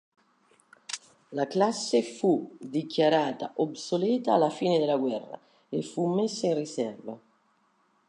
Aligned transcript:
La 1.31 1.45
classe 1.45 2.01
fu 2.01 2.57
dichiarata 2.59 3.51
obsoleta 3.57 4.33
alla 4.33 4.49
fine 4.49 4.79
della 4.79 4.97
guerra 4.97 5.39
e 5.69 5.83
fu 5.83 6.07
messa 6.11 6.47
in 6.47 6.55
riserva. 6.55 7.19